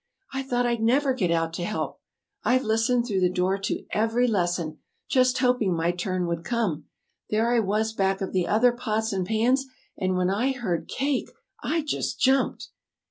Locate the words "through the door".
3.05-3.59